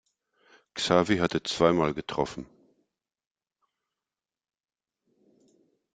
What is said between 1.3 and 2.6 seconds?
zweimal getroffen.